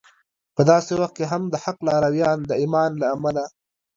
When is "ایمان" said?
2.61-2.91